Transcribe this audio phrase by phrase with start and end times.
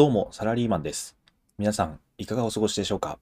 [0.00, 1.14] どうも、サラリーマンです。
[1.58, 3.18] 皆さん、いかがお過ごしでしょうか？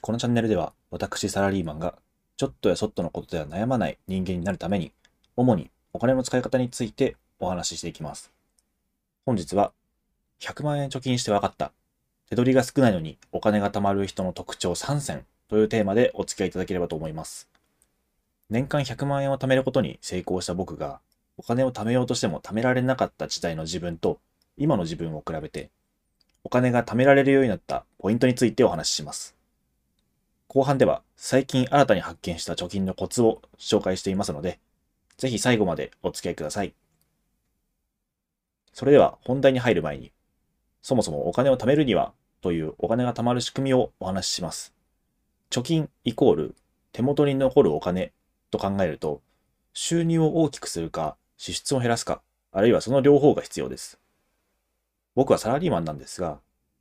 [0.00, 1.96] このチャンネルでは、私サラリーマンが、
[2.36, 4.92] ちょっとやそっとのことでは悩まない人間になるために、
[5.36, 8.30] 主にお金の使い方についてお話ししていきます。
[9.26, 9.72] 本日は、
[10.38, 11.72] 100万円貯金して分かった。
[12.28, 17.48] 手取りが少ないのにお金が貯まる人の特徴3選というテーマでお付き合いいただければと思います。
[18.48, 21.00] 年間100万円を貯めることに成功した僕が、
[21.36, 24.20] お金を貯めようとしても貯められなかった時代の自分と、
[24.56, 25.68] 今の自分を比べて、
[26.44, 29.36] お金が貯められるようになったポイントについてお話しします。
[30.48, 34.58] 後半では最近新たに発見した貯金のコツを紹介していますので、
[35.16, 36.74] ぜひ最後までお付き合いください。
[38.72, 40.12] それでは本題に入る前に、
[40.82, 44.74] そもそもお金を貯めるにはというお金が貯まる仕組みをお話しします。
[45.50, 46.54] 貯金イコール
[46.92, 48.12] 手元に残るお金
[48.50, 49.20] と考えると、
[49.72, 52.22] 収入を大きくするか支出を減らすか、
[52.52, 53.98] あるいはその両方が必要です。
[55.20, 56.38] 僕はサラリーマンなんですが、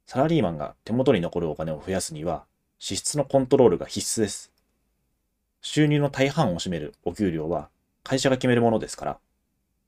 [0.07, 2.45] サラリーマンが手元に残るお金を増やすには、
[2.77, 4.49] 支出のコントロールが必須です。
[5.59, 7.67] 収入の大半を占めるお給料は
[8.01, 9.17] 会社が決めるものですから、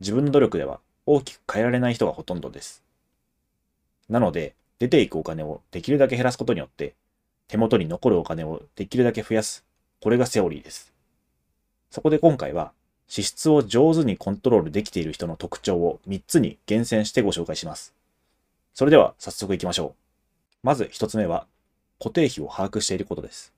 [0.01, 2.83] 自分の努力では大きく変えられない人がほとんどです。
[4.09, 6.93] なので、出ていくお金をできるだけ減らすことによって、
[7.47, 9.63] 手元に残るお金をできるだけ増やす。
[10.01, 10.91] これがセオリーです。
[11.89, 12.73] そこで今回は、
[13.07, 17.93] 支出を上手にコントロールできている人の特徴を3つに厳選してご紹介します。
[18.73, 20.57] それでは早速行きましょう。
[20.63, 21.47] まず1つ目は、
[21.99, 23.53] 固定費を把握していることです。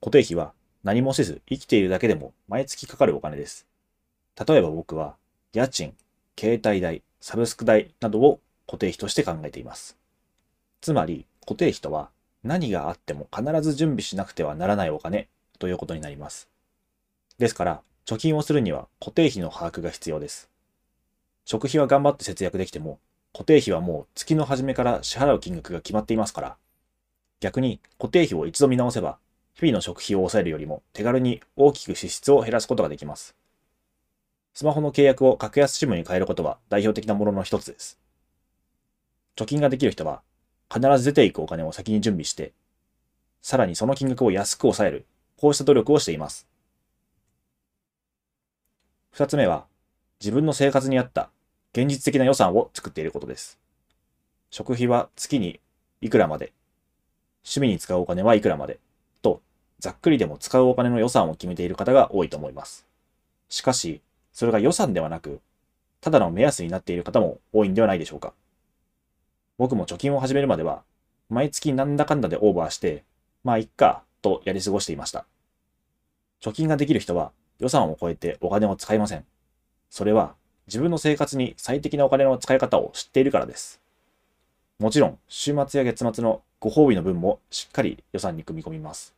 [0.00, 3.66] 固定費は何もせず生きているだけでも毎月かかるお金です。
[4.46, 5.16] 例えば僕は、
[5.52, 5.94] 家賃、
[6.38, 9.96] 携帯代、サブスク代などを固定費として考えています。
[10.80, 12.10] つまり、固定費とは
[12.42, 16.48] 何があっても必ず準備しなくてはならないお金ということになります。
[17.38, 20.48] ですから、貯金をするには固定費の把握が必要です。
[21.44, 22.98] 食費は頑張って節約できても、
[23.32, 26.56] 固定費はもう月の初めから支払う金額が決まっていますから、
[27.40, 29.18] 逆に固定費を一度見直せば、
[29.54, 33.34] 日々の食費を抑えるよりも手軽に大きく支出を減らすことができます。
[34.54, 37.98] スマホの契約を格安 SIM に変えることは代表的なものの一つです。
[39.36, 40.22] 貯金ができる人は、
[40.72, 42.52] 必ず出ていくお金を先に準備して、
[43.42, 45.06] さらにその金額を安く抑える、
[45.36, 46.46] こうした努力をしています。
[49.12, 49.66] 二つ目は、
[50.20, 51.30] 自分の生活に合った
[51.72, 53.58] 現実的な予算を作っていることです。
[54.50, 55.60] 食費は月に
[56.00, 56.52] いくらまで、
[57.44, 58.80] 趣味に使うお金はいくらまで、
[59.22, 59.40] と、
[59.78, 62.86] ざっくりでも使うお金の予算を決めている方が多いと思います。
[63.48, 64.00] しかし、
[64.32, 65.40] それが予算ではなく、
[66.00, 68.32] ただの目安になっている方も多いんではないでしょうか。
[69.58, 70.82] 僕も貯金を始めるまでは、
[71.28, 73.04] 毎月なんだかんだでオーバーして、
[73.44, 75.26] まあ、いっか、とやり過ごしていました。
[76.40, 79.24] 貯金ができる人は予算を超えてお金を使いません。
[79.90, 80.34] それは
[80.70, 83.80] 自分の生活に最適なお金の使い方を知っているからです。
[84.78, 89.12] もちろん、週末や月末のご褒美の分もしっかり予算に組み込みます。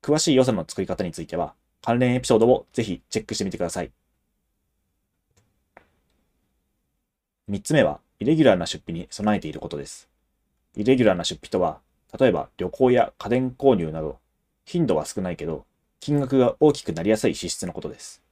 [0.00, 3.90] 詳しい予算の作り方については、関連エピソードをぜひチェックしてみてください。
[7.46, 10.08] 三つ目は、イレギュラーな出費に備えていることです。
[10.76, 11.80] イレギュラーな出費とは、
[12.18, 14.18] 例えば旅行や家電購入など、
[14.64, 15.66] 頻度は少ないけど、
[16.00, 18.22] 金額が大きくなりやすい支出のことです。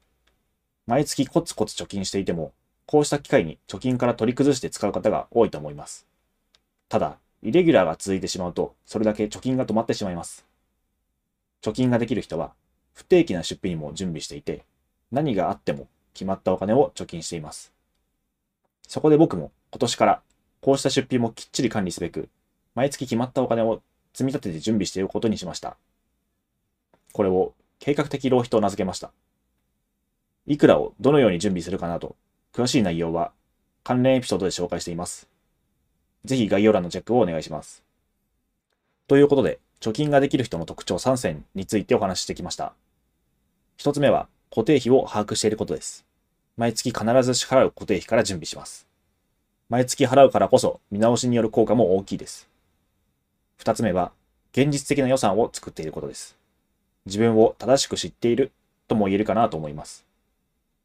[0.91, 2.53] 毎月コツコツ貯金していても、
[2.85, 6.09] こうした機会に貯金から取り崩して使う方が多いと思います。
[6.89, 10.45] ただ、イレギュラーが続いてしまうと、それだけ貯金が止まってしまいます。
[11.63, 12.55] 貯金ができる人は、
[12.93, 14.65] 不定期な出費にも準備していて、
[15.13, 17.73] 何があっても決まったお金を貯金しています。
[18.89, 20.23] そこで僕も今年から、
[20.61, 22.29] こうした出費もきっちり管理すべく、
[22.75, 23.81] 毎月決まったお金を
[24.13, 25.77] 積み立てて準備していることにしました。
[27.13, 29.13] これを計画的浪費と名付けました。
[30.51, 32.17] いくらをどのように準備するかなど、
[32.53, 33.31] 詳しい内容は
[33.85, 35.29] 関連エピソードで紹介しています。
[36.25, 37.85] ぜひ概要欄のチェックをお願いします。
[39.07, 42.73] ということで、貯金ができる人の特徴3選についてお話ししてきました。
[43.79, 46.05] 1つ目は、固定費を把握していることです。
[46.57, 48.89] 毎月必ず支払う固定費から準備します。
[49.69, 52.49] 毎月払うからこそ見直しによる効果も大きいです。
[53.61, 54.11] 2つ目は、
[54.51, 56.37] 現実的な予算を作っていることです。
[57.07, 58.51] 自分を正しく知っている
[58.89, 60.10] とも言えるかなと思います。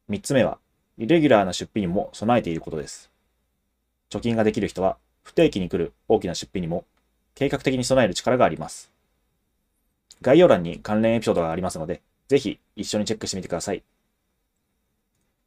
[0.10, 0.60] 3つ目は、
[0.98, 3.10] イレギュラーな出費にも備えていることです。
[4.10, 6.86] 貯金ができる人は、不定期に来る大きな出費にも、
[7.34, 8.92] 計画的に備える力があります。
[10.22, 13.84] 概要欄に関連エピソードがありますので、ぜひ一緒にチェックしてみてください。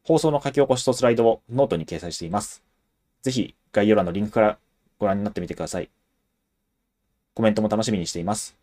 [0.03, 2.63] 放送の書き起こしとスライドをノートに掲載しています。
[3.21, 4.57] ぜひ概要欄のリンクから
[4.97, 5.89] ご覧になってみてください。
[7.33, 8.57] コメントも楽しみにしています。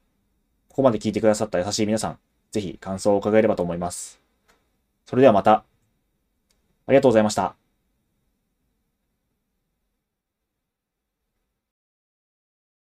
[0.69, 2.19] ここまで聞いてくださった優しい皆さん、
[2.51, 4.21] ぜひ感想を伺えればと思います。
[5.07, 5.65] それではまた。
[6.87, 7.66] ありがとうございました。